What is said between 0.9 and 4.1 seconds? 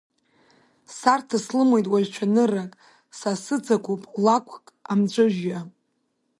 Сарҭаслымуеит уажә цәаныррак, са сыҵакуп